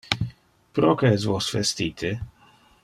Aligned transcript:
Proque 0.79 1.11
es 1.19 1.27
vos 1.33 1.51
vestite? 1.59 2.13